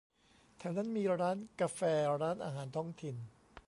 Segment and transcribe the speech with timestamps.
[0.57, 1.81] แถวนั้นมีร้านกาแฟ
[2.21, 3.15] ร้านอาหารท้องถิ่น